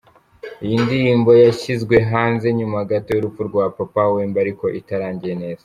Iyi 0.65 0.75
ndirimbo 0.83 1.31
yashyizwe 1.45 1.95
hanze 2.11 2.47
nyuma 2.57 2.77
gato 2.89 3.09
y’urupfu 3.13 3.41
rwa 3.49 3.65
Papa 3.77 4.01
Wemba 4.13 4.37
ariko 4.43 4.65
itarangiye 4.79 5.35
neza. 5.43 5.59